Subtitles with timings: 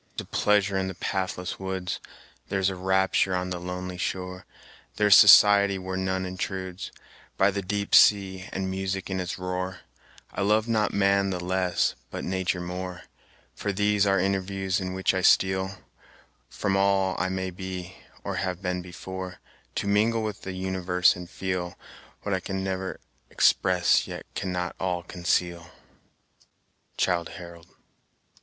[0.17, 1.99] "There is a pleasure in the pathless woods,
[2.49, 4.47] There is a rapture on the lonely shore.
[4.95, 6.91] There is society where none intrudes,
[7.37, 9.81] By the deep sea, and music in its roar:
[10.33, 13.03] I love not man the less, but nature more,
[13.53, 15.77] From these our interviews, in which I steal
[16.49, 19.37] From all I may be, or have been before,
[19.75, 21.77] To mingle with the universe, and feel
[22.23, 22.99] What I can ne'er
[23.29, 25.69] express, yet cannot all conceal"
[26.97, 27.67] Childe Harold.